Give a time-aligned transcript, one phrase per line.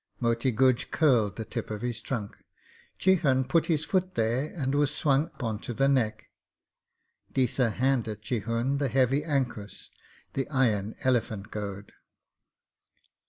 [0.19, 2.37] Moti Guj curled the tip of his trunk,
[2.97, 6.31] Chihun put his foot there and was swung on to the neck.
[7.31, 9.91] Deesa handed Chihun the heavy ankus,
[10.33, 11.91] the iron elephant goad.